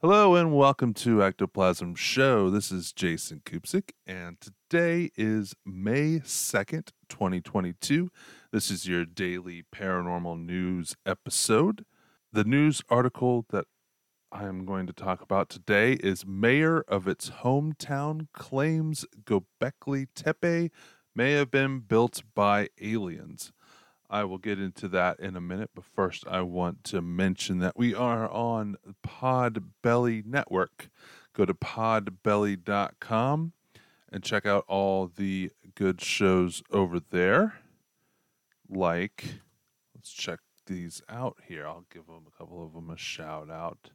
Hello 0.00 0.36
and 0.36 0.54
welcome 0.54 0.94
to 0.94 1.24
Ectoplasm 1.24 1.96
Show. 1.96 2.50
This 2.50 2.70
is 2.70 2.92
Jason 2.92 3.42
Kupsik, 3.44 3.90
and 4.06 4.36
today 4.40 5.10
is 5.16 5.54
May 5.66 6.20
2nd, 6.20 6.90
2022. 7.08 8.10
This 8.52 8.70
is 8.70 8.86
your 8.86 9.04
daily 9.04 9.64
paranormal 9.74 10.38
news 10.44 10.94
episode. 11.04 11.84
The 12.32 12.44
news 12.44 12.80
article 12.88 13.44
that 13.50 13.64
I 14.30 14.44
am 14.44 14.64
going 14.64 14.86
to 14.86 14.92
talk 14.92 15.20
about 15.20 15.48
today 15.48 15.94
is 15.94 16.24
Mayor 16.24 16.82
of 16.82 17.08
its 17.08 17.30
hometown 17.30 18.28
claims 18.32 19.04
Göbekli 19.24 20.06
Tepe 20.14 20.70
may 21.14 21.32
have 21.32 21.50
been 21.50 21.80
built 21.80 22.22
by 22.36 22.68
aliens. 22.80 23.52
I 24.12 24.24
will 24.24 24.36
get 24.36 24.60
into 24.60 24.88
that 24.88 25.18
in 25.20 25.36
a 25.36 25.40
minute, 25.40 25.70
but 25.74 25.86
first 25.86 26.26
I 26.28 26.42
want 26.42 26.84
to 26.84 27.00
mention 27.00 27.60
that 27.60 27.78
we 27.78 27.94
are 27.94 28.30
on 28.30 28.76
Podbelly 29.02 30.26
Network. 30.26 30.90
Go 31.32 31.46
to 31.46 31.54
podbelly.com 31.54 33.52
and 34.12 34.22
check 34.22 34.44
out 34.44 34.66
all 34.68 35.10
the 35.16 35.50
good 35.74 36.02
shows 36.02 36.62
over 36.70 37.00
there. 37.00 37.54
Like, 38.68 39.24
let's 39.94 40.12
check 40.12 40.40
these 40.66 41.00
out 41.08 41.38
here. 41.48 41.66
I'll 41.66 41.86
give 41.90 42.06
them 42.06 42.26
a 42.26 42.38
couple 42.38 42.62
of 42.62 42.74
them 42.74 42.90
a 42.90 42.98
shout 42.98 43.48
out. 43.48 43.92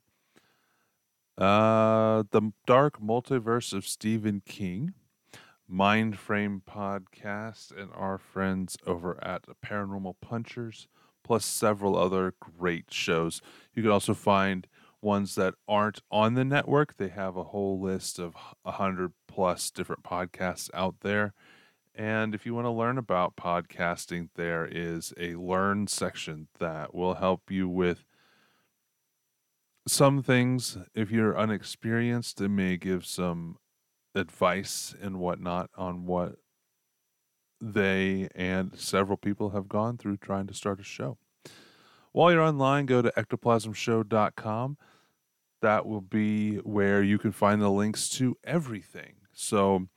Uh, 1.38 2.24
the 2.32 2.54
Dark 2.66 3.00
Multiverse 3.00 3.72
of 3.72 3.88
Stephen 3.88 4.42
King 4.44 4.96
Mindframe 5.72 6.62
podcast 6.64 7.78
and 7.78 7.90
our 7.94 8.18
friends 8.18 8.78
over 8.86 9.22
at 9.24 9.44
Paranormal 9.66 10.16
Punchers, 10.22 10.88
plus 11.24 11.46
several 11.46 11.98
other 11.98 12.34
great 12.40 12.94
shows. 12.94 13.42
You 13.74 13.84
can 13.84 13.92
also 13.92 14.14
find 14.14 14.66
ones 15.02 15.36
that 15.36 15.56
aren't 15.68 16.02
on 16.10 16.34
the 16.36 16.46
network. 16.46 16.98
They 16.98 17.10
have 17.10 17.36
a 17.36 17.46
whole 17.46 17.80
list 17.80 18.18
of 18.18 18.36
100 18.64 19.12
plus 19.28 19.70
different 19.70 20.04
podcasts 20.04 20.70
out 20.74 21.02
there. 21.02 21.34
And 21.94 22.36
if 22.36 22.46
you 22.46 22.54
want 22.54 22.66
to 22.66 22.72
learn 22.72 22.98
about 22.98 23.36
podcasting, 23.36 24.30
there 24.36 24.68
is 24.70 25.14
a 25.20 25.36
learn 25.36 25.88
section 25.88 26.48
that 26.60 26.94
will 26.94 27.16
help 27.16 27.50
you 27.50 27.68
with 27.68 28.06
some 29.88 30.22
things. 30.22 30.78
If 30.94 31.12
you're 31.12 31.38
unexperienced, 31.38 32.40
it 32.40 32.50
may 32.50 32.78
give 32.78 33.06
some 33.06 33.58
advice 34.18 34.96
and 35.02 35.20
whatnot 35.20 35.70
on 35.78 36.06
what 36.06 36.36
they 37.62 38.30
and 38.36 38.78
several 38.78 39.18
people 39.18 39.52
have 39.52 39.68
gone 39.68 39.98
through 39.98 40.18
trying 40.18 40.48
to 40.48 40.54
start 40.54 40.80
a 40.80 40.84
show. 40.84 41.18
While 42.12 42.32
you're 42.32 42.42
online, 42.42 42.86
go 42.86 43.02
to 43.02 43.12
ectoplasmshow.com. 43.12 44.78
That 45.62 45.86
will 45.86 46.02
be 46.02 46.58
where 46.58 47.02
you 47.02 47.18
can 47.18 47.32
find 47.32 47.62
the 47.62 47.70
links 47.70 48.10
to 48.12 48.38
everything. 48.44 49.16
So, 49.34 49.88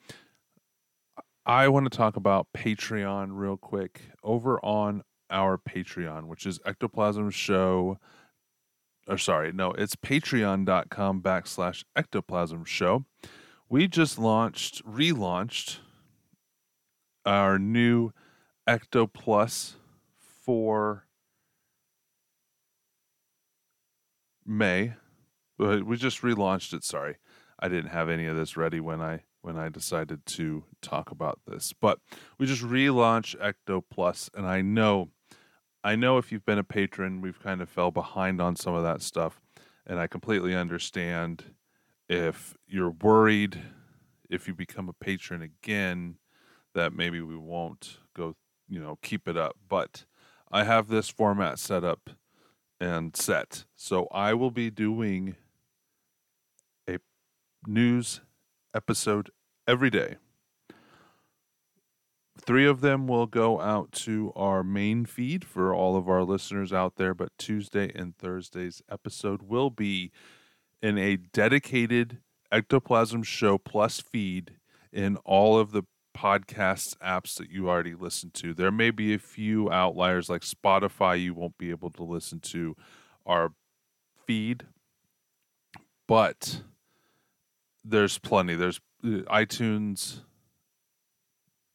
I 1.46 1.68
want 1.68 1.90
to 1.90 1.96
talk 1.96 2.16
about 2.16 2.48
Patreon 2.56 3.28
real 3.32 3.56
quick. 3.56 4.02
Over 4.22 4.62
on 4.64 5.02
our 5.30 5.58
Patreon, 5.58 6.26
which 6.26 6.46
is 6.46 6.60
Ectoplasm 6.66 7.30
Show, 7.30 7.98
or 9.08 9.18
sorry, 9.18 9.52
no, 9.52 9.72
it's 9.72 9.96
patreon.com 9.96 11.22
backslash 11.22 11.84
ectoplasm 11.96 12.64
show 12.64 13.04
we 13.70 13.86
just 13.86 14.18
launched, 14.18 14.84
relaunched 14.84 15.78
our 17.24 17.58
new 17.58 18.10
Ecto 18.68 19.10
Plus 19.10 19.76
for 20.18 21.06
May. 24.44 24.94
We 25.56 25.96
just 25.96 26.22
relaunched 26.22 26.74
it. 26.74 26.82
Sorry, 26.82 27.16
I 27.60 27.68
didn't 27.68 27.90
have 27.90 28.08
any 28.08 28.26
of 28.26 28.36
this 28.36 28.56
ready 28.56 28.80
when 28.80 29.00
I 29.00 29.22
when 29.42 29.56
I 29.56 29.68
decided 29.70 30.26
to 30.26 30.64
talk 30.82 31.10
about 31.10 31.40
this. 31.46 31.72
But 31.72 31.98
we 32.38 32.46
just 32.46 32.62
relaunched 32.62 33.38
Ecto 33.38 33.82
Plus, 33.88 34.28
and 34.34 34.46
I 34.46 34.60
know, 34.62 35.10
I 35.84 35.96
know 35.96 36.18
if 36.18 36.32
you've 36.32 36.44
been 36.44 36.58
a 36.58 36.64
patron, 36.64 37.20
we've 37.20 37.40
kind 37.40 37.62
of 37.62 37.68
fell 37.68 37.90
behind 37.90 38.40
on 38.40 38.56
some 38.56 38.74
of 38.74 38.82
that 38.82 39.00
stuff, 39.00 39.40
and 39.86 39.98
I 39.98 40.08
completely 40.08 40.54
understand 40.54 41.54
if 42.10 42.56
you're 42.66 42.90
worried 42.90 43.62
if 44.28 44.48
you 44.48 44.54
become 44.54 44.88
a 44.88 44.92
patron 44.92 45.42
again 45.42 46.16
that 46.74 46.92
maybe 46.92 47.20
we 47.20 47.36
won't 47.36 47.98
go 48.14 48.34
you 48.68 48.80
know 48.80 48.98
keep 49.00 49.28
it 49.28 49.36
up. 49.36 49.56
But 49.68 50.04
i 50.50 50.64
have 50.64 50.88
this 50.88 51.08
format 51.08 51.58
set 51.58 51.84
up 51.84 52.10
and 52.80 53.14
set. 53.16 53.64
So 53.76 54.08
i 54.10 54.34
will 54.34 54.50
be 54.50 54.70
doing 54.70 55.36
a 56.88 56.98
news 57.64 58.20
episode 58.74 59.30
every 59.68 59.90
day. 59.90 60.16
Three 62.40 62.66
of 62.66 62.80
them 62.80 63.06
will 63.06 63.26
go 63.26 63.60
out 63.60 63.92
to 63.92 64.32
our 64.34 64.64
main 64.64 65.04
feed 65.04 65.44
for 65.44 65.72
all 65.72 65.96
of 65.96 66.08
our 66.08 66.24
listeners 66.24 66.72
out 66.72 66.96
there 66.96 67.14
but 67.14 67.30
tuesday 67.38 67.92
and 67.94 68.16
thursday's 68.16 68.82
episode 68.90 69.42
will 69.42 69.70
be 69.70 70.10
in 70.82 70.98
a 70.98 71.16
dedicated 71.16 72.18
Ectoplasm 72.52 73.22
Show 73.22 73.58
Plus 73.58 74.00
feed 74.00 74.56
in 74.92 75.16
all 75.18 75.58
of 75.58 75.72
the 75.72 75.84
podcast 76.16 76.96
apps 76.98 77.36
that 77.36 77.50
you 77.50 77.68
already 77.68 77.94
listen 77.94 78.30
to. 78.30 78.52
There 78.52 78.72
may 78.72 78.90
be 78.90 79.14
a 79.14 79.18
few 79.18 79.70
outliers 79.70 80.28
like 80.28 80.42
Spotify, 80.42 81.20
you 81.20 81.34
won't 81.34 81.56
be 81.58 81.70
able 81.70 81.90
to 81.90 82.02
listen 82.02 82.40
to 82.40 82.76
our 83.24 83.52
feed, 84.26 84.64
but 86.06 86.62
there's 87.84 88.18
plenty. 88.18 88.54
There's 88.54 88.80
uh, 89.04 89.22
iTunes, 89.28 90.20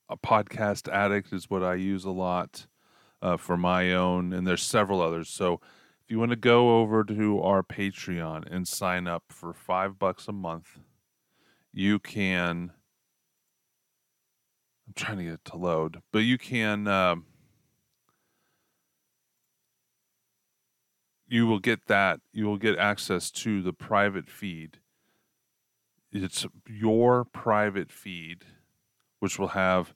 a 0.09 0.17
podcast 0.17 0.91
addict 0.91 1.33
is 1.33 1.49
what 1.49 1.63
I 1.63 1.75
use 1.75 2.05
a 2.05 2.11
lot 2.11 2.67
uh, 3.21 3.37
for 3.37 3.57
my 3.57 3.93
own, 3.93 4.33
and 4.33 4.45
there's 4.45 4.63
several 4.63 5.01
others. 5.01 5.29
So 5.29 5.61
if 6.05 6.11
you 6.11 6.19
want 6.19 6.29
to 6.29 6.35
go 6.35 6.81
over 6.81 7.03
to 7.03 7.41
our 7.41 7.63
Patreon 7.63 8.45
and 8.51 8.67
sign 8.67 9.07
up 9.07 9.23
for 9.29 9.53
five 9.53 9.97
bucks 9.97 10.27
a 10.27 10.31
month, 10.31 10.77
you 11.73 11.97
can. 11.97 12.71
I'm 14.87 14.93
trying 14.93 15.17
to 15.17 15.23
get 15.23 15.33
it 15.33 15.45
to 15.45 15.57
load, 15.57 16.01
but 16.11 16.19
you 16.19 16.37
can. 16.37 16.87
Um, 16.87 17.25
you 21.27 21.47
will 21.47 21.57
get 21.57 21.87
that. 21.87 22.19
You 22.31 22.45
will 22.45 22.57
get 22.57 22.77
access 22.77 23.31
to 23.31 23.63
the 23.63 23.73
private 23.73 24.29
feed. 24.29 24.77
It's 26.11 26.45
your 26.69 27.25
private 27.25 27.91
feed, 27.91 28.45
which 29.19 29.39
will 29.39 29.49
have 29.49 29.95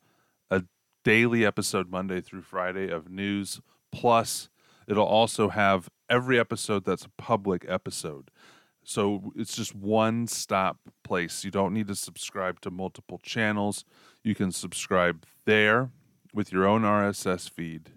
a 0.50 0.64
daily 1.04 1.46
episode 1.46 1.92
Monday 1.92 2.20
through 2.20 2.42
Friday 2.42 2.90
of 2.90 3.12
news 3.12 3.62
plus 3.92 4.50
It'll 4.90 5.06
also 5.06 5.50
have 5.50 5.88
every 6.10 6.40
episode 6.40 6.86
that's 6.86 7.06
a 7.06 7.10
public 7.18 7.66
episode. 7.68 8.32
So 8.84 9.32
it's 9.36 9.56
just 9.56 9.76
one 9.76 10.28
stop 10.28 10.78
place. 11.04 11.44
You 11.44 11.52
don't 11.52 11.74
need 11.74 11.88
to 11.88 11.96
subscribe 11.96 12.60
to 12.62 12.72
multiple 12.72 13.20
channels. 13.22 13.86
You 14.24 14.36
can 14.36 14.52
subscribe 14.52 15.26
there 15.46 15.92
with 16.34 16.52
your 16.52 16.66
own 16.66 16.82
RSS 16.82 17.50
feed. 17.50 17.92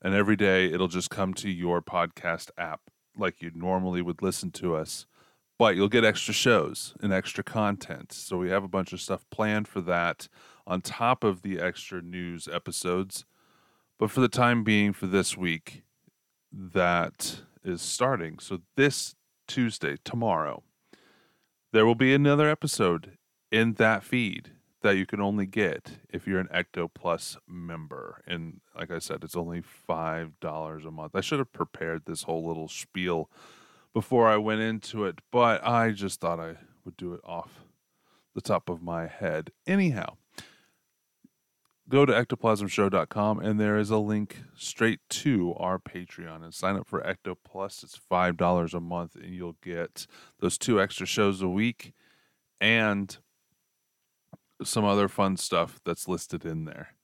And 0.00 0.14
every 0.14 0.36
day 0.36 0.66
it'll 0.72 0.88
just 0.88 1.10
come 1.10 1.34
to 1.34 1.50
your 1.50 1.80
podcast 1.80 2.50
app 2.58 2.80
like 3.16 3.40
you 3.40 3.50
normally 3.54 4.02
would 4.02 4.22
listen 4.22 4.50
to 4.52 4.76
us. 4.76 5.06
But 5.58 5.76
you'll 5.76 5.88
get 5.88 6.04
extra 6.04 6.34
shows 6.34 6.94
and 7.00 7.12
extra 7.12 7.44
content. 7.44 8.12
So 8.12 8.36
we 8.36 8.50
have 8.50 8.64
a 8.64 8.68
bunch 8.68 8.92
of 8.92 9.00
stuff 9.00 9.24
planned 9.30 9.68
for 9.68 9.80
that 9.82 10.28
on 10.66 10.80
top 10.80 11.22
of 11.22 11.42
the 11.42 11.60
extra 11.60 12.02
news 12.02 12.48
episodes. 12.52 13.24
But 13.98 14.10
for 14.10 14.20
the 14.20 14.28
time 14.28 14.64
being, 14.64 14.92
for 14.92 15.06
this 15.06 15.36
week, 15.36 15.83
that 16.54 17.40
is 17.64 17.82
starting. 17.82 18.38
So 18.38 18.60
this 18.76 19.14
Tuesday, 19.48 19.96
tomorrow, 20.04 20.62
there 21.72 21.84
will 21.84 21.94
be 21.94 22.14
another 22.14 22.48
episode 22.48 23.18
in 23.50 23.74
that 23.74 24.04
feed 24.04 24.52
that 24.82 24.96
you 24.96 25.06
can 25.06 25.20
only 25.20 25.46
get 25.46 25.98
if 26.10 26.26
you're 26.26 26.38
an 26.38 26.48
Ecto 26.54 26.88
Plus 26.92 27.36
member. 27.48 28.22
And 28.26 28.60
like 28.76 28.90
I 28.90 28.98
said, 28.98 29.24
it's 29.24 29.34
only 29.36 29.62
$5 29.88 30.86
a 30.86 30.90
month. 30.90 31.16
I 31.16 31.20
should 31.22 31.38
have 31.38 31.52
prepared 31.52 32.02
this 32.04 32.24
whole 32.24 32.46
little 32.46 32.68
spiel 32.68 33.30
before 33.94 34.28
I 34.28 34.36
went 34.36 34.60
into 34.60 35.04
it, 35.04 35.20
but 35.32 35.66
I 35.66 35.90
just 35.92 36.20
thought 36.20 36.38
I 36.38 36.56
would 36.84 36.96
do 36.96 37.14
it 37.14 37.20
off 37.24 37.64
the 38.34 38.40
top 38.42 38.68
of 38.68 38.82
my 38.82 39.06
head. 39.06 39.52
Anyhow, 39.66 40.16
go 41.88 42.06
to 42.06 42.12
ectoplasmshow.com 42.12 43.40
and 43.40 43.60
there 43.60 43.76
is 43.76 43.90
a 43.90 43.98
link 43.98 44.42
straight 44.56 45.00
to 45.10 45.54
our 45.56 45.78
Patreon 45.78 46.42
and 46.42 46.54
sign 46.54 46.76
up 46.76 46.86
for 46.86 47.00
Ecto 47.02 47.36
Plus. 47.44 47.82
It's 47.82 48.00
$5 48.10 48.74
a 48.74 48.80
month 48.80 49.14
and 49.16 49.34
you'll 49.34 49.56
get 49.62 50.06
those 50.40 50.58
two 50.58 50.80
extra 50.80 51.06
shows 51.06 51.42
a 51.42 51.48
week 51.48 51.92
and 52.60 53.18
some 54.62 54.84
other 54.84 55.08
fun 55.08 55.36
stuff 55.36 55.80
that's 55.84 56.08
listed 56.08 56.44
in 56.44 56.64
there. 56.64 56.94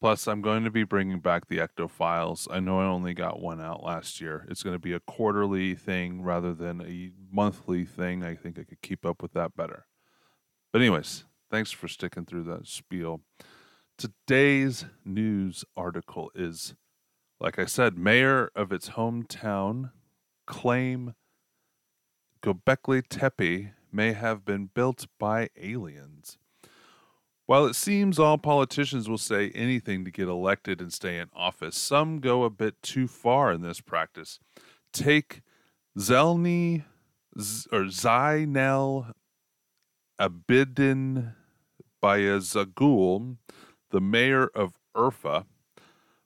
Plus, 0.00 0.26
I'm 0.26 0.42
going 0.42 0.64
to 0.64 0.70
be 0.70 0.84
bringing 0.84 1.20
back 1.20 1.48
the 1.48 1.56
Ecto 1.56 1.88
Files. 1.88 2.46
I 2.50 2.60
know 2.60 2.78
I 2.78 2.84
only 2.84 3.14
got 3.14 3.40
one 3.40 3.58
out 3.58 3.82
last 3.82 4.20
year. 4.20 4.46
It's 4.50 4.62
going 4.62 4.74
to 4.74 4.80
be 4.80 4.92
a 4.92 5.00
quarterly 5.00 5.74
thing 5.74 6.20
rather 6.20 6.52
than 6.52 6.82
a 6.82 7.10
monthly 7.32 7.86
thing. 7.86 8.22
I 8.22 8.34
think 8.34 8.58
I 8.58 8.64
could 8.64 8.82
keep 8.82 9.06
up 9.06 9.22
with 9.22 9.32
that 9.32 9.56
better. 9.56 9.86
But, 10.72 10.82
anyways, 10.82 11.24
thanks 11.50 11.70
for 11.72 11.88
sticking 11.88 12.26
through 12.26 12.44
that 12.44 12.66
spiel. 12.66 13.22
Today's 13.96 14.86
news 15.04 15.64
article 15.76 16.32
is, 16.34 16.74
like 17.38 17.60
I 17.60 17.64
said, 17.64 17.96
mayor 17.96 18.50
of 18.56 18.72
its 18.72 18.90
hometown 18.90 19.92
claim 20.46 21.14
Göbekli 22.42 23.04
Tepe 23.08 23.70
may 23.92 24.12
have 24.12 24.44
been 24.44 24.70
built 24.74 25.06
by 25.18 25.48
aliens. 25.56 26.38
While 27.46 27.66
it 27.66 27.74
seems 27.76 28.18
all 28.18 28.36
politicians 28.36 29.08
will 29.08 29.18
say 29.18 29.50
anything 29.50 30.04
to 30.04 30.10
get 30.10 30.28
elected 30.28 30.80
and 30.80 30.92
stay 30.92 31.18
in 31.18 31.28
office, 31.32 31.76
some 31.76 32.18
go 32.18 32.42
a 32.42 32.50
bit 32.50 32.82
too 32.82 33.06
far 33.06 33.52
in 33.52 33.60
this 33.60 33.80
practice. 33.80 34.40
Take 34.92 35.42
Zelny 35.96 36.84
or 37.70 37.84
Zeynel 37.84 39.12
Abidin 40.20 41.34
Beyazgül, 42.02 43.36
the 43.94 44.00
mayor 44.00 44.48
of 44.56 44.76
Urfa, 44.96 45.44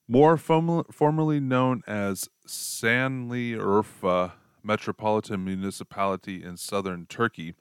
more 0.09 0.39
form- 0.39 0.87
formerly 0.91 1.39
known 1.39 1.83
as 1.87 2.31
Şanlıurfa 2.47 4.33
Metropolitan 4.65 5.45
Municipality 5.45 6.43
in 6.43 6.57
southern 6.57 7.05
Turkey. 7.05 7.53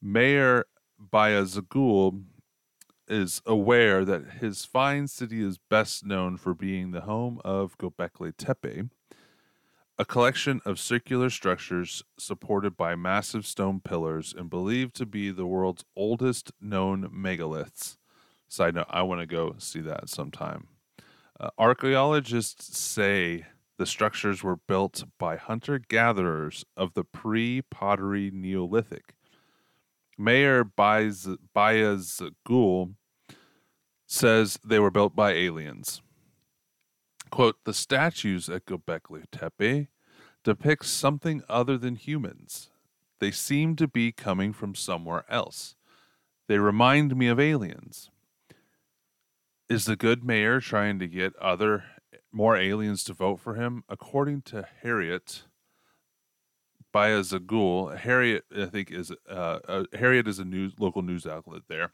Mayor 0.00 0.64
Beyazgül 0.98 2.24
is 3.06 3.42
aware 3.44 4.06
that 4.06 4.40
his 4.40 4.64
fine 4.64 5.06
city 5.06 5.42
is 5.42 5.58
best 5.58 6.02
known 6.02 6.38
for 6.38 6.54
being 6.54 6.92
the 6.92 7.02
home 7.02 7.38
of 7.44 7.76
Göbekli 7.76 8.32
Tepe, 8.38 8.88
a 9.98 10.04
collection 10.06 10.62
of 10.64 10.80
circular 10.80 11.28
structures 11.28 12.02
supported 12.18 12.74
by 12.74 12.94
massive 12.94 13.44
stone 13.44 13.80
pillars 13.80 14.32
and 14.34 14.48
believed 14.48 14.94
to 14.94 15.04
be 15.04 15.30
the 15.30 15.46
world's 15.46 15.84
oldest 15.94 16.52
known 16.58 17.10
megaliths. 17.10 17.98
Side 18.48 18.74
note, 18.74 18.86
I 18.88 19.02
want 19.02 19.20
to 19.20 19.26
go 19.26 19.54
see 19.58 19.80
that 19.80 20.08
sometime. 20.08 20.68
Uh, 21.38 21.50
archaeologists 21.58 22.78
say 22.78 23.46
the 23.78 23.86
structures 23.86 24.42
were 24.42 24.56
built 24.56 25.04
by 25.18 25.36
hunter 25.36 25.78
gatherers 25.78 26.64
of 26.76 26.94
the 26.94 27.04
pre 27.04 27.62
pottery 27.62 28.30
Neolithic. 28.32 29.14
Mayor 30.18 30.64
Beyazgül 30.64 31.34
says 34.06 34.58
they 34.64 34.78
were 34.78 34.90
built 34.90 35.14
by 35.14 35.32
aliens. 35.32 36.00
Quote, 37.30 37.56
the 37.64 37.74
statues 37.74 38.48
at 38.48 38.64
Göbekli 38.64 39.24
Tepe 39.30 39.88
depict 40.44 40.86
something 40.86 41.42
other 41.48 41.76
than 41.76 41.96
humans. 41.96 42.70
They 43.18 43.30
seem 43.30 43.76
to 43.76 43.88
be 43.88 44.12
coming 44.12 44.52
from 44.52 44.74
somewhere 44.74 45.24
else. 45.28 45.74
They 46.46 46.58
remind 46.58 47.16
me 47.16 47.26
of 47.26 47.40
aliens. 47.40 48.10
Is 49.68 49.84
the 49.84 49.96
good 49.96 50.22
mayor 50.22 50.60
trying 50.60 51.00
to 51.00 51.08
get 51.08 51.34
other 51.36 51.84
more 52.30 52.56
aliens 52.56 53.02
to 53.04 53.12
vote 53.12 53.40
for 53.40 53.54
him? 53.54 53.82
According 53.88 54.42
to 54.42 54.64
Harriet 54.82 55.42
Beyazgül, 56.94 57.98
Harriet 57.98 58.44
I 58.56 58.66
think 58.66 58.92
is 58.92 59.10
uh, 59.28 59.58
uh, 59.66 59.84
Harriet 59.92 60.28
is 60.28 60.38
a 60.38 60.44
news 60.44 60.74
local 60.78 61.02
news 61.02 61.26
outlet 61.26 61.62
there. 61.68 61.92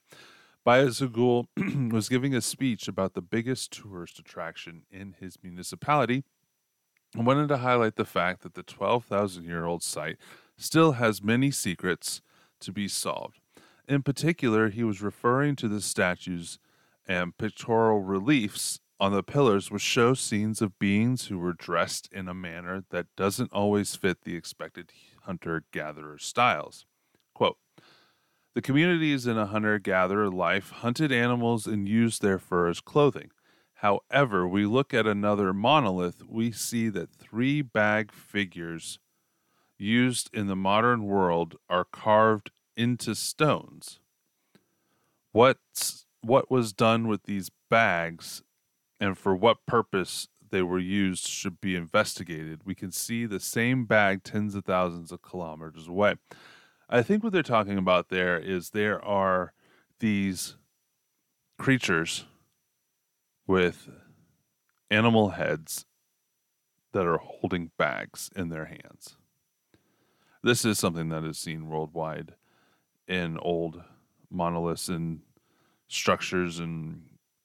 Beyazgül 0.66 1.46
was 1.92 2.10
giving 2.10 2.34
a 2.34 2.42
speech 2.42 2.88
about 2.88 3.14
the 3.14 3.22
biggest 3.22 3.72
tourist 3.72 4.18
attraction 4.18 4.82
in 4.90 5.16
his 5.18 5.38
municipality 5.42 6.24
and 7.14 7.26
wanted 7.26 7.48
to 7.48 7.56
highlight 7.56 7.96
the 7.96 8.04
fact 8.04 8.42
that 8.42 8.52
the 8.52 8.62
12,000 8.62 9.44
year 9.44 9.64
old 9.64 9.82
site 9.82 10.18
still 10.58 10.92
has 10.92 11.22
many 11.22 11.50
secrets 11.50 12.20
to 12.60 12.70
be 12.70 12.86
solved. 12.86 13.40
In 13.88 14.02
particular, 14.02 14.68
he 14.68 14.84
was 14.84 15.00
referring 15.00 15.56
to 15.56 15.68
the 15.68 15.80
statues 15.80 16.58
and 17.06 17.36
pictorial 17.36 18.00
reliefs 18.00 18.80
on 19.00 19.12
the 19.12 19.22
pillars, 19.22 19.70
which 19.70 19.82
show 19.82 20.14
scenes 20.14 20.62
of 20.62 20.78
beings 20.78 21.26
who 21.26 21.38
were 21.38 21.52
dressed 21.52 22.08
in 22.12 22.28
a 22.28 22.34
manner 22.34 22.84
that 22.90 23.06
doesn't 23.16 23.52
always 23.52 23.96
fit 23.96 24.22
the 24.22 24.36
expected 24.36 24.92
hunter 25.22 25.64
gatherer 25.72 26.18
styles. 26.18 26.86
Quote, 27.34 27.58
the 28.54 28.62
communities 28.62 29.26
in 29.26 29.38
a 29.38 29.46
hunter 29.46 29.78
gatherer 29.78 30.30
life 30.30 30.70
hunted 30.70 31.10
animals 31.10 31.66
and 31.66 31.88
used 31.88 32.22
their 32.22 32.38
fur 32.38 32.68
as 32.68 32.80
clothing. 32.80 33.30
However, 33.76 34.46
we 34.46 34.66
look 34.66 34.94
at 34.94 35.06
another 35.06 35.52
monolith, 35.52 36.22
we 36.28 36.52
see 36.52 36.88
that 36.90 37.10
three 37.10 37.62
bag 37.62 38.12
figures 38.12 39.00
used 39.78 40.30
in 40.32 40.46
the 40.46 40.54
modern 40.54 41.04
world 41.04 41.56
are 41.68 41.84
carved 41.84 42.52
into 42.76 43.14
stones. 43.16 43.98
What's, 45.32 46.01
what 46.22 46.50
was 46.50 46.72
done 46.72 47.08
with 47.08 47.24
these 47.24 47.50
bags 47.68 48.42
and 49.00 49.18
for 49.18 49.34
what 49.34 49.66
purpose 49.66 50.28
they 50.50 50.62
were 50.62 50.78
used 50.78 51.26
should 51.26 51.60
be 51.60 51.74
investigated. 51.74 52.60
We 52.64 52.74
can 52.74 52.92
see 52.92 53.26
the 53.26 53.40
same 53.40 53.84
bag 53.86 54.22
tens 54.22 54.54
of 54.54 54.64
thousands 54.64 55.10
of 55.10 55.22
kilometers 55.22 55.88
away. 55.88 56.16
I 56.88 57.02
think 57.02 57.24
what 57.24 57.32
they're 57.32 57.42
talking 57.42 57.78
about 57.78 58.10
there 58.10 58.38
is 58.38 58.70
there 58.70 59.02
are 59.04 59.54
these 59.98 60.56
creatures 61.58 62.26
with 63.46 63.88
animal 64.90 65.30
heads 65.30 65.86
that 66.92 67.06
are 67.06 67.18
holding 67.18 67.70
bags 67.78 68.30
in 68.36 68.50
their 68.50 68.66
hands. 68.66 69.16
This 70.42 70.64
is 70.64 70.78
something 70.78 71.08
that 71.08 71.24
is 71.24 71.38
seen 71.38 71.68
worldwide 71.68 72.34
in 73.08 73.38
old 73.38 73.82
monoliths 74.30 74.88
and 74.88 75.20
structures 75.92 76.58
and 76.58 77.02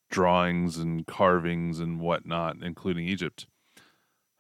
drawings 0.10 0.78
and 0.78 1.06
carvings 1.06 1.80
and 1.80 2.00
whatnot, 2.00 2.58
including 2.62 3.08
Egypt. 3.08 3.48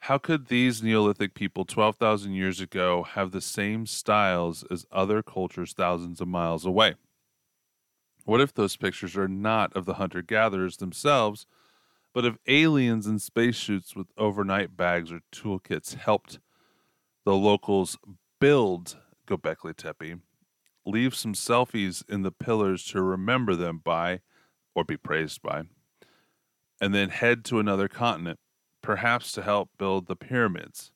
How 0.01 0.17
could 0.17 0.47
these 0.47 0.81
Neolithic 0.81 1.33
people 1.33 1.65
12,000 1.65 2.33
years 2.33 2.61
ago 2.61 3.03
have 3.03 3.31
the 3.31 3.41
same 3.41 3.85
styles 3.85 4.63
as 4.71 4.85
other 4.91 5.21
cultures 5.21 5.73
thousands 5.73 6.21
of 6.21 6.27
miles 6.27 6.65
away? 6.65 6.95
What 8.23 8.41
if 8.41 8.53
those 8.53 8.77
pictures 8.77 9.17
are 9.17 9.27
not 9.27 9.75
of 9.75 9.85
the 9.85 9.95
hunter 9.95 10.21
gatherers 10.21 10.77
themselves, 10.77 11.45
but 12.13 12.25
of 12.25 12.39
aliens 12.47 13.07
in 13.07 13.19
spacesuits 13.19 13.95
with 13.95 14.07
overnight 14.17 14.77
bags 14.77 15.11
or 15.11 15.21
toolkits 15.31 15.95
helped 15.95 16.39
the 17.25 17.35
locals 17.35 17.97
build 18.39 18.97
Göbekli 19.27 19.75
Tepe, 19.75 20.19
leave 20.87 21.13
some 21.13 21.33
selfies 21.33 22.03
in 22.09 22.21
the 22.23 22.31
pillars 22.31 22.83
to 22.85 23.01
remember 23.01 23.55
them 23.55 23.81
by 23.83 24.21
or 24.73 24.83
be 24.83 24.97
praised 24.97 25.41
by, 25.41 25.63
and 26.79 26.93
then 26.93 27.09
head 27.09 27.43
to 27.45 27.59
another 27.59 27.87
continent 27.87 28.39
perhaps 28.81 29.31
to 29.33 29.41
help 29.41 29.69
build 29.77 30.07
the 30.07 30.15
pyramids. 30.15 30.91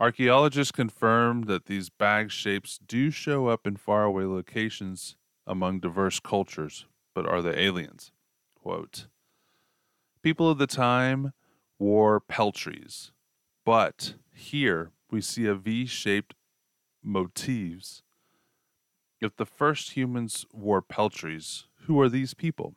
Archaeologists 0.00 0.72
confirm 0.72 1.42
that 1.42 1.66
these 1.66 1.90
bag 1.90 2.30
shapes 2.30 2.78
do 2.78 3.10
show 3.10 3.48
up 3.48 3.66
in 3.66 3.76
faraway 3.76 4.24
locations 4.24 5.16
among 5.46 5.80
diverse 5.80 6.18
cultures, 6.20 6.86
but 7.14 7.26
are 7.26 7.42
they 7.42 7.56
aliens? 7.56 8.12
Quote 8.54 9.08
People 10.22 10.48
of 10.48 10.58
the 10.58 10.66
time 10.66 11.32
wore 11.78 12.20
peltries, 12.20 13.10
but 13.66 14.14
here 14.32 14.92
we 15.10 15.20
see 15.20 15.46
a 15.46 15.54
V 15.54 15.84
shaped 15.84 16.34
motifs. 17.02 18.02
If 19.22 19.36
the 19.36 19.46
first 19.46 19.92
humans 19.92 20.44
wore 20.52 20.82
peltries, 20.82 21.66
who 21.86 22.00
are 22.00 22.08
these 22.08 22.34
people? 22.34 22.74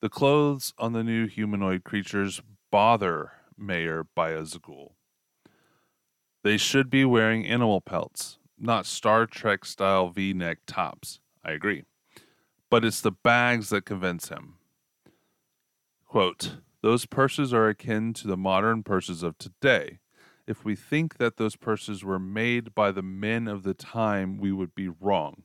The 0.00 0.08
clothes 0.08 0.72
on 0.78 0.94
the 0.94 1.04
new 1.04 1.26
humanoid 1.26 1.84
creatures 1.84 2.40
bother 2.70 3.32
Mayor 3.56 4.06
Beyazgül. 4.16 4.92
They 6.42 6.56
should 6.56 6.88
be 6.88 7.04
wearing 7.04 7.46
animal 7.46 7.82
pelts, 7.82 8.38
not 8.58 8.86
Star 8.86 9.26
Trek 9.26 9.66
style 9.66 10.08
v 10.08 10.32
neck 10.32 10.60
tops. 10.66 11.20
I 11.44 11.52
agree. 11.52 11.84
but 12.70 12.86
it's 12.86 13.02
the 13.02 13.12
bags 13.12 13.68
that 13.68 13.84
convince 13.84 14.30
him. 14.30 14.54
Quote, 16.06 16.56
those 16.80 17.04
purses 17.04 17.52
are 17.52 17.68
akin 17.68 18.14
to 18.14 18.26
the 18.26 18.36
modern 18.38 18.82
purses 18.82 19.22
of 19.22 19.36
today. 19.36 19.98
If 20.46 20.64
we 20.64 20.74
think 20.74 21.18
that 21.18 21.36
those 21.36 21.54
purses 21.54 22.02
were 22.04 22.18
made 22.18 22.74
by 22.74 22.90
the 22.90 23.02
men 23.02 23.46
of 23.46 23.62
the 23.62 23.74
time, 23.74 24.38
we 24.38 24.50
would 24.50 24.74
be 24.74 24.88
wrong. 24.88 25.44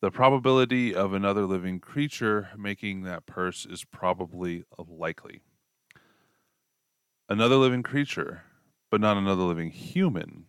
The 0.00 0.10
probability 0.10 0.94
of 0.94 1.12
another 1.12 1.46
living 1.46 1.80
creature 1.80 2.50
making 2.56 3.02
that 3.02 3.26
purse 3.26 3.66
is 3.66 3.84
probably 3.84 4.64
likely. 4.78 5.42
Another 7.28 7.56
living 7.56 7.82
creature, 7.82 8.42
but 8.90 9.00
not 9.00 9.16
another 9.16 9.42
living 9.42 9.70
human. 9.70 10.46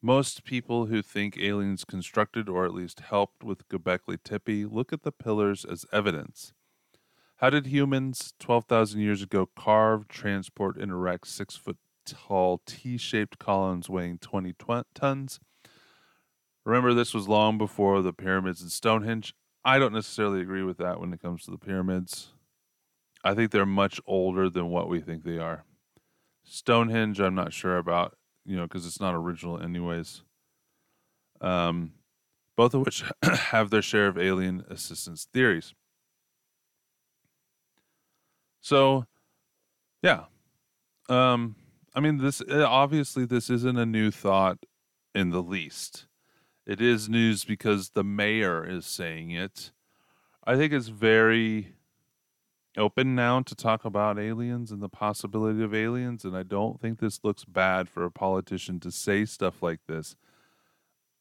Most 0.00 0.44
people 0.44 0.86
who 0.86 1.02
think 1.02 1.38
aliens 1.38 1.84
constructed 1.84 2.48
or 2.48 2.64
at 2.64 2.74
least 2.74 3.00
helped 3.00 3.44
with 3.44 3.68
Göbekli 3.68 4.18
Tepe 4.24 4.64
look 4.64 4.92
at 4.92 5.02
the 5.02 5.12
pillars 5.12 5.64
as 5.64 5.86
evidence. 5.92 6.52
How 7.36 7.50
did 7.50 7.66
humans 7.66 8.34
12,000 8.40 9.00
years 9.00 9.22
ago 9.22 9.48
carve, 9.56 10.08
transport, 10.08 10.76
and 10.76 10.90
erect 10.90 11.28
six 11.28 11.56
foot 11.56 11.76
tall 12.04 12.62
T 12.66 12.96
shaped 12.96 13.38
columns 13.38 13.88
weighing 13.88 14.18
20 14.18 14.54
tons? 14.94 15.40
Remember, 16.64 16.94
this 16.94 17.12
was 17.12 17.28
long 17.28 17.58
before 17.58 18.02
the 18.02 18.12
pyramids 18.12 18.62
and 18.62 18.70
Stonehenge. 18.70 19.34
I 19.64 19.78
don't 19.78 19.92
necessarily 19.92 20.40
agree 20.40 20.62
with 20.62 20.78
that 20.78 21.00
when 21.00 21.12
it 21.12 21.20
comes 21.20 21.44
to 21.44 21.50
the 21.50 21.58
pyramids. 21.58 22.32
I 23.24 23.34
think 23.34 23.50
they're 23.50 23.66
much 23.66 24.00
older 24.06 24.48
than 24.48 24.68
what 24.68 24.88
we 24.88 25.00
think 25.00 25.24
they 25.24 25.38
are. 25.38 25.64
Stonehenge, 26.44 27.20
I'm 27.20 27.34
not 27.34 27.52
sure 27.52 27.78
about, 27.78 28.16
you 28.44 28.56
know, 28.56 28.64
because 28.64 28.86
it's 28.86 29.00
not 29.00 29.14
original, 29.14 29.60
anyways. 29.60 30.22
Um, 31.40 31.92
both 32.56 32.74
of 32.74 32.84
which 32.84 33.04
have 33.22 33.70
their 33.70 33.82
share 33.82 34.08
of 34.08 34.18
alien 34.18 34.64
assistance 34.68 35.26
theories. 35.32 35.74
So, 38.60 39.06
yeah. 40.02 40.24
Um, 41.08 41.56
I 41.94 42.00
mean, 42.00 42.18
this 42.18 42.42
obviously 42.50 43.26
this 43.26 43.50
isn't 43.50 43.78
a 43.78 43.86
new 43.86 44.10
thought 44.10 44.58
in 45.14 45.30
the 45.30 45.42
least. 45.42 46.06
It 46.66 46.80
is 46.80 47.08
news 47.08 47.44
because 47.44 47.90
the 47.90 48.04
mayor 48.04 48.64
is 48.64 48.86
saying 48.86 49.30
it. 49.30 49.72
I 50.44 50.56
think 50.56 50.72
it's 50.72 50.88
very 50.88 51.74
open 52.76 53.14
now 53.14 53.42
to 53.42 53.54
talk 53.54 53.84
about 53.84 54.18
aliens 54.18 54.72
and 54.72 54.82
the 54.82 54.88
possibility 54.88 55.62
of 55.62 55.74
aliens, 55.74 56.24
and 56.24 56.36
I 56.36 56.42
don't 56.42 56.80
think 56.80 56.98
this 56.98 57.20
looks 57.22 57.44
bad 57.44 57.88
for 57.88 58.04
a 58.04 58.10
politician 58.10 58.80
to 58.80 58.90
say 58.90 59.24
stuff 59.24 59.62
like 59.62 59.80
this. 59.86 60.16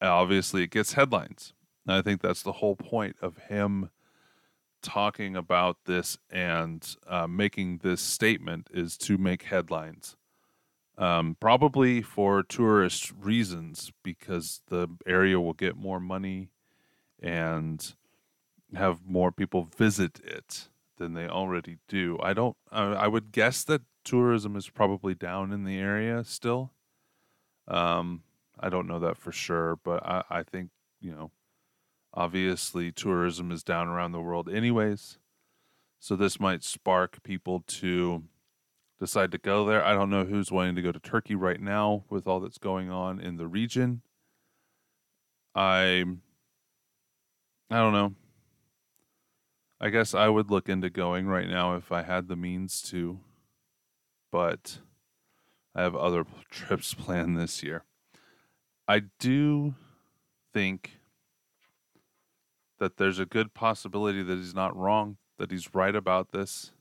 Obviously, 0.02 0.64
it 0.64 0.72
gets 0.72 0.94
headlines. 0.94 1.54
And 1.86 1.96
I 1.96 2.02
think 2.02 2.22
that's 2.22 2.44
the 2.44 2.54
whole 2.54 2.76
point 2.76 3.16
of 3.22 3.38
him 3.50 3.90
talking 4.82 5.36
about 5.36 5.78
this 5.86 6.18
and 6.30 6.96
uh, 7.08 7.28
making 7.28 7.80
this 7.80 8.02
statement 8.02 8.68
is 8.74 8.98
to 8.98 9.18
make 9.18 9.44
headlines 9.44 10.16
um, 11.02 11.36
probably 11.40 12.04
for 12.04 12.44
tourist 12.44 13.12
reasons 13.20 13.92
because 14.04 14.62
the 14.68 14.88
area 15.08 15.40
will 15.40 15.54
get 15.54 15.76
more 15.76 16.00
money 16.00 16.52
and 17.20 17.96
have 18.76 19.00
more 19.04 19.32
people 19.32 19.68
visit 19.76 20.20
it 20.24 20.70
than 20.98 21.16
they 21.16 21.28
already 21.28 21.80
do. 21.88 22.20
I 22.22 22.34
don't. 22.34 22.56
Uh, 22.72 22.96
I 22.98 23.08
would 23.08 23.32
guess 23.32 23.64
that 23.64 23.82
tourism 24.04 24.56
is 24.56 24.70
probably 24.70 25.16
down 25.16 25.52
in 25.52 25.64
the 25.64 25.80
area 25.80 26.24
still. 26.24 26.72
Um, 27.68 28.22
I 28.60 28.70
don't 28.70 28.88
know 28.88 29.00
that 29.00 29.18
for 29.18 29.32
sure, 29.32 29.78
but 29.84 30.06
I, 30.06 30.24
I 30.30 30.44
think 30.44 30.70
you 31.00 31.12
know, 31.14 31.32
obviously 32.14 32.92
tourism 32.92 33.52
is 33.52 33.64
down 33.64 33.88
around 33.88 34.12
the 34.12 34.22
world, 34.22 34.48
anyways. 34.48 35.18
So 36.00 36.16
this 36.16 36.40
might 36.40 36.64
spark 36.64 37.24
people 37.24 37.64
to 37.68 38.24
decide 39.02 39.32
to 39.32 39.40
go 39.40 39.66
there. 39.66 39.84
I 39.84 39.94
don't 39.96 40.12
know 40.12 40.26
who's 40.26 40.52
wanting 40.52 40.76
to 40.76 40.82
go 40.84 40.92
to 40.92 41.00
Turkey 41.00 41.34
right 41.34 41.60
now 41.60 42.06
with 42.08 42.28
all 42.28 42.40
that's 42.40 42.60
going 42.60 42.92
on 42.92 43.20
in 43.20 43.38
the 43.38 43.48
region. 43.48 44.04
I 45.56 46.06
I 47.72 47.78
don't 47.78 47.94
know. 47.94 48.14
I 49.82 49.90
guess 49.90 50.14
I 50.14 50.30
would 50.30 50.52
look 50.52 50.70
into 50.70 50.92
going 50.92 51.26
right 51.26 51.50
now 51.50 51.76
if 51.76 51.92
I 51.92 52.04
had 52.04 52.28
the 52.28 52.36
means 52.36 52.80
to. 52.84 53.20
But 54.32 54.78
I 55.74 55.82
have 55.82 55.96
other 55.96 56.24
trips 56.52 56.94
planned 56.98 57.38
this 57.38 57.64
year. 57.64 57.86
I 58.88 59.02
do 59.20 59.74
think 60.54 61.00
that 62.78 62.98
there's 62.98 63.18
a 63.18 63.26
good 63.26 63.56
possibility 63.56 64.22
that 64.22 64.38
he's 64.38 64.54
not 64.54 64.78
wrong, 64.78 65.18
that 65.40 65.50
he's 65.50 65.74
right 65.74 65.96
about 65.96 66.34
this 66.34 66.72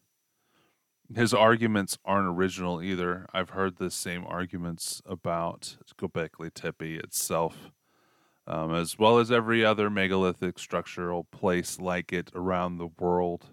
his 1.14 1.34
arguments 1.34 1.98
aren't 2.04 2.28
original 2.28 2.82
either. 2.82 3.26
I've 3.32 3.50
heard 3.50 3.76
the 3.76 3.90
same 3.90 4.24
arguments 4.26 5.02
about 5.04 5.76
Göbekli 5.98 6.52
Tepe 6.54 6.96
itself, 6.96 7.72
um, 8.46 8.74
as 8.74 8.98
well 8.98 9.18
as 9.18 9.32
every 9.32 9.64
other 9.64 9.90
megalithic 9.90 10.58
structural 10.58 11.24
place 11.24 11.80
like 11.80 12.12
it 12.12 12.30
around 12.34 12.78
the 12.78 12.88
world. 12.98 13.46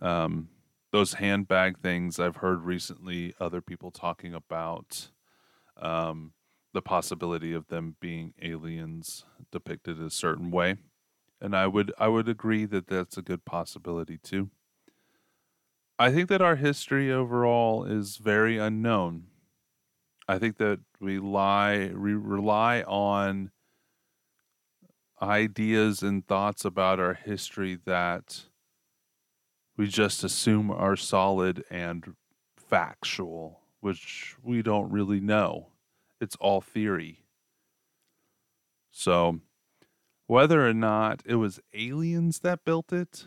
Um, 0.00 0.48
those 0.92 1.14
handbag 1.14 1.78
things 1.78 2.20
I've 2.20 2.36
heard 2.36 2.62
recently, 2.62 3.34
other 3.40 3.60
people 3.60 3.90
talking 3.90 4.32
about 4.32 5.10
um, 5.76 6.32
the 6.72 6.82
possibility 6.82 7.52
of 7.52 7.66
them 7.66 7.96
being 8.00 8.32
aliens 8.40 9.24
depicted 9.50 10.00
a 10.00 10.10
certain 10.10 10.52
way, 10.52 10.76
and 11.40 11.56
I 11.56 11.66
would 11.66 11.92
I 11.98 12.08
would 12.08 12.28
agree 12.28 12.64
that 12.66 12.86
that's 12.86 13.16
a 13.16 13.22
good 13.22 13.44
possibility 13.44 14.18
too. 14.18 14.50
I 15.98 16.10
think 16.10 16.28
that 16.28 16.42
our 16.42 16.56
history 16.56 17.12
overall 17.12 17.84
is 17.84 18.16
very 18.16 18.58
unknown. 18.58 19.26
I 20.28 20.38
think 20.38 20.56
that 20.58 20.80
we 21.00 21.18
lie 21.18 21.92
we 21.94 22.14
rely 22.14 22.82
on 22.82 23.50
ideas 25.20 26.02
and 26.02 26.26
thoughts 26.26 26.64
about 26.64 27.00
our 27.00 27.14
history 27.14 27.78
that 27.84 28.44
we 29.76 29.86
just 29.88 30.22
assume 30.24 30.70
are 30.70 30.96
solid 30.96 31.64
and 31.70 32.14
factual, 32.56 33.60
which 33.80 34.36
we 34.42 34.62
don't 34.62 34.90
really 34.90 35.20
know. 35.20 35.68
It's 36.20 36.36
all 36.36 36.60
theory. 36.60 37.24
So, 38.92 39.40
whether 40.26 40.66
or 40.66 40.74
not 40.74 41.22
it 41.26 41.36
was 41.36 41.60
aliens 41.74 42.40
that 42.40 42.64
built 42.64 42.92
it, 42.92 43.26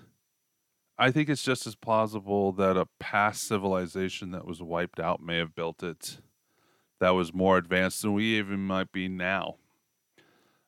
I 0.99 1.11
think 1.11 1.29
it's 1.29 1.43
just 1.43 1.67
as 1.67 1.75
plausible 1.75 2.51
that 2.53 2.75
a 2.75 2.87
past 2.99 3.47
civilization 3.47 4.31
that 4.31 4.45
was 4.45 4.61
wiped 4.61 4.99
out 4.99 5.21
may 5.21 5.37
have 5.37 5.53
built 5.53 5.83
it 5.83 6.19
that 6.99 7.11
was 7.11 7.33
more 7.33 7.57
advanced 7.57 8.01
than 8.01 8.13
we 8.13 8.37
even 8.37 8.59
might 8.59 8.91
be 8.91 9.07
now. 9.07 9.55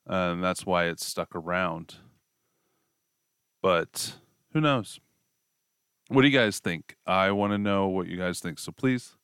And 0.06 0.44
that's 0.44 0.66
why 0.66 0.86
it's 0.86 1.06
stuck 1.06 1.36
around. 1.36 1.96
But 3.62 4.16
who 4.54 4.62
knows? 4.62 5.00
What 6.08 6.22
do 6.22 6.28
you 6.28 6.38
guys 6.38 6.60
think? 6.60 6.96
I 7.06 7.32
want 7.32 7.54
to 7.54 7.58
know 7.58 7.88
what 7.88 8.08
you 8.08 8.18
guys 8.18 8.40
think. 8.40 8.58
So 8.58 8.72
please, 8.72 9.16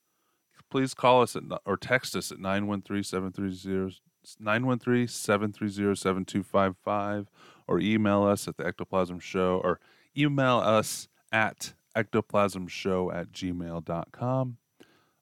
please 0.70 0.94
call 0.94 1.22
us 1.22 1.34
at, 1.34 1.42
or 1.64 1.76
text 1.76 2.14
us 2.14 2.30
at 2.30 2.38
913 2.38 3.02
730 3.02 4.00
913 4.40 5.08
730 5.08 5.94
7255 5.94 7.30
or 7.68 7.80
email 7.80 8.24
us 8.24 8.46
at 8.46 8.56
the 8.56 8.66
ectoplasm 8.66 9.18
show 9.18 9.60
or 9.64 9.80
email 10.16 10.58
us 10.58 11.08
at 11.32 11.74
ectoplasmshow 11.96 13.14
at 13.14 13.32
gmail.com 13.32 14.56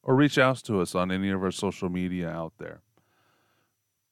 or 0.02 0.14
reach 0.14 0.38
out 0.38 0.58
to 0.58 0.80
us 0.80 0.94
on 0.94 1.10
any 1.10 1.30
of 1.30 1.42
our 1.42 1.50
social 1.50 1.88
media 1.88 2.28
out 2.28 2.52
there. 2.58 2.80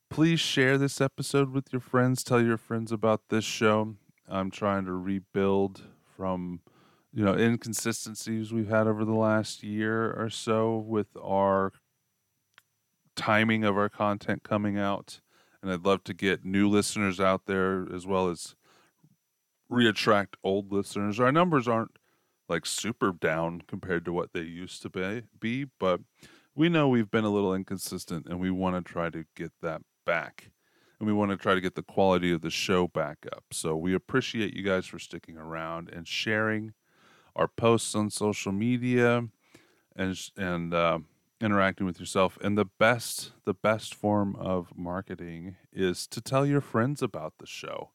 Please 0.09 0.41
share 0.41 0.79
this 0.79 1.01
episode 1.01 1.53
with 1.53 1.73
your 1.73 1.81
friends. 1.81 2.23
Tell 2.23 2.43
your 2.43 2.57
friends 2.57 2.93
about 2.93 3.29
this 3.29 3.45
show. 3.45 3.97
I'm 4.29 4.51
trying 4.51 4.85
to 4.87 4.93
rebuild 4.93 5.83
from 6.17 6.61
you 7.13 7.25
know 7.25 7.35
inconsistencies 7.35 8.53
we've 8.53 8.69
had 8.69 8.87
over 8.87 9.05
the 9.05 9.15
last 9.15 9.63
year 9.63 10.13
or 10.13 10.31
so 10.31 10.77
with 10.77 11.09
our 11.23 11.73
timing 13.15 13.65
of 13.65 13.77
our 13.77 13.91
content 13.91 14.43
coming 14.43 14.79
out 14.79 15.21
and 15.63 15.71
I'd 15.71 15.85
love 15.85 16.03
to 16.05 16.15
get 16.15 16.45
new 16.45 16.69
listeners 16.69 17.21
out 17.21 17.47
there 17.47 17.87
as 17.95 18.07
well 18.07 18.29
as 18.29 18.55
reattract 19.73 20.35
old 20.45 20.71
listeners. 20.71 21.19
Our 21.19 21.33
numbers 21.33 21.67
aren't 21.67 21.97
like 22.49 22.67
super 22.67 23.13
down 23.13 23.63
compared 23.67 24.05
to 24.05 24.13
what 24.13 24.33
they 24.33 24.43
used 24.43 24.83
to 24.83 24.91
be, 24.91 25.23
be 25.41 25.67
but 25.81 26.01
we 26.55 26.69
know 26.69 26.89
we've 26.89 27.11
been 27.11 27.25
a 27.25 27.31
little 27.31 27.55
inconsistent 27.55 28.27
and 28.27 28.39
we 28.39 28.51
want 28.51 28.77
to 28.77 28.93
try 28.93 29.09
to 29.09 29.25
get 29.35 29.53
that 29.63 29.81
back. 30.05 30.51
And 31.01 31.07
we 31.07 31.13
want 31.15 31.31
to 31.31 31.37
try 31.37 31.55
to 31.55 31.61
get 31.61 31.75
the 31.75 31.83
quality 31.83 32.31
of 32.31 32.43
the 32.43 32.51
show 32.51 32.87
back 32.87 33.27
up. 33.33 33.45
So 33.51 33.75
we 33.75 33.95
appreciate 33.95 34.55
you 34.55 34.63
guys 34.63 34.87
for 34.87 34.99
sticking 34.99 35.37
around 35.37 35.89
and 35.89 36.07
sharing 36.07 36.75
our 37.35 37.49
posts 37.49 37.95
on 37.95 38.11
social 38.11 38.53
media 38.53 39.25
and 39.97 40.31
and 40.37 40.75
uh, 40.75 40.99
interacting 41.41 41.87
with 41.87 41.99
yourself. 41.99 42.39
And 42.43 42.57
the 42.57 42.67
best 42.79 43.33
the 43.47 43.55
best 43.55 43.95
form 43.95 44.37
of 44.37 44.77
marketing 44.77 45.57
is 45.73 46.07
to 46.09 46.21
tell 46.21 46.47
your 46.47 46.61
friends 46.61 47.03
about 47.03 47.35
the 47.39 47.47
show 47.47 47.91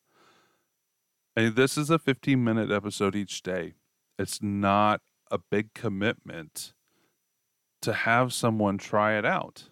And 1.38 1.56
this 1.56 1.78
is 1.78 1.92
a 1.92 2.00
15 2.00 2.44
minute 2.44 2.72
episode 2.72 3.16
each 3.16 3.44
day. 3.44 3.76
It's 4.18 4.42
not 4.42 5.02
a 5.30 5.38
big 5.38 5.76
commitment 5.76 6.74
to 7.84 7.94
have 7.94 8.34
someone 8.34 8.80
try 8.80 9.20
it 9.20 9.24
out. 9.24 9.70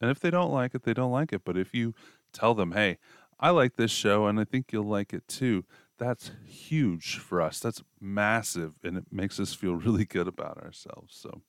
And 0.00 0.10
if 0.10 0.20
they 0.20 0.30
don't 0.30 0.50
like 0.50 0.74
it, 0.74 0.84
they 0.84 0.94
don't 0.94 1.12
like 1.12 1.34
it. 1.34 1.42
But 1.44 1.58
if 1.58 1.74
you 1.74 1.94
tell 2.32 2.54
them, 2.54 2.72
hey, 2.72 2.96
I 3.38 3.50
like 3.50 3.76
this 3.76 3.90
show 3.90 4.26
and 4.26 4.40
I 4.40 4.44
think 4.44 4.72
you'll 4.72 4.84
like 4.84 5.12
it 5.12 5.28
too, 5.28 5.66
that's 5.98 6.30
huge 6.46 7.18
for 7.18 7.42
us. 7.42 7.60
That's 7.60 7.82
massive. 8.00 8.76
And 8.82 8.96
it 8.96 9.04
makes 9.12 9.38
us 9.38 9.52
feel 9.52 9.74
really 9.76 10.06
good 10.06 10.26
about 10.26 10.62
ourselves. 10.64 11.14
So 11.14 11.42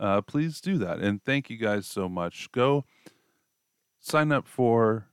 uh, 0.00 0.22
please 0.22 0.62
do 0.62 0.78
that. 0.78 1.00
And 1.00 1.22
thank 1.22 1.50
you 1.50 1.58
guys 1.58 1.86
so 1.86 2.08
much. 2.08 2.50
Go 2.52 2.86
sign 4.00 4.32
up 4.32 4.48
for 4.48 5.08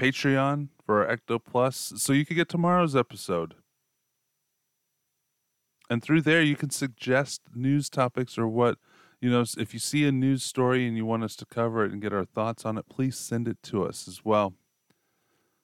Patreon 0.00 0.68
for 0.84 1.06
Ecto 1.06 1.40
Plus 1.42 1.94
so 1.96 2.12
you 2.12 2.24
can 2.24 2.36
get 2.36 2.48
tomorrow's 2.48 2.96
episode. 2.96 3.54
And 5.90 6.02
through 6.02 6.22
there, 6.22 6.42
you 6.42 6.56
can 6.56 6.70
suggest 6.70 7.42
news 7.54 7.90
topics 7.90 8.38
or 8.38 8.48
what, 8.48 8.78
you 9.20 9.30
know, 9.30 9.44
if 9.58 9.74
you 9.74 9.80
see 9.80 10.06
a 10.06 10.12
news 10.12 10.42
story 10.42 10.86
and 10.86 10.96
you 10.96 11.04
want 11.04 11.24
us 11.24 11.36
to 11.36 11.46
cover 11.46 11.84
it 11.84 11.92
and 11.92 12.00
get 12.00 12.12
our 12.12 12.24
thoughts 12.24 12.64
on 12.64 12.78
it, 12.78 12.88
please 12.88 13.16
send 13.18 13.46
it 13.46 13.58
to 13.64 13.84
us 13.84 14.08
as 14.08 14.24
well. 14.24 14.54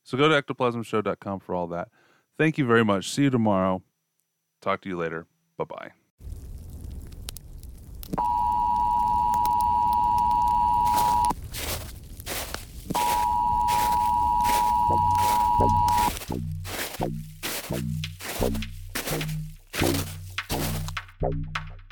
So 0.05 0.19
go 0.19 0.29
to 0.29 0.43
ectoplasmshow.com 0.43 1.41
for 1.41 1.55
all 1.55 1.67
that. 1.69 1.89
Thank 2.39 2.59
you 2.59 2.67
very 2.67 2.85
much. 2.85 3.11
See 3.11 3.23
you 3.23 3.31
tomorrow. 3.31 3.83
Talk 4.61 4.83
to 4.83 4.89
you 4.89 4.97
later. 4.97 5.27
Bye 5.57 5.65
bye. 5.65 6.00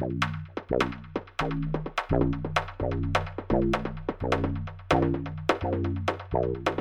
Thank 0.01 0.25
you. 6.69 6.78